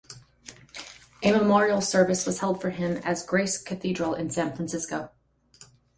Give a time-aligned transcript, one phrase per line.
[1.21, 5.11] A memorial service was held for him as Grace Cathedral in San Francisco.